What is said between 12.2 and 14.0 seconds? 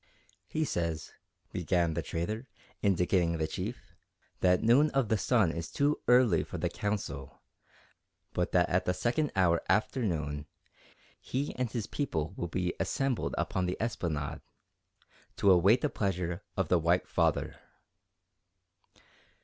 will be assembled upon the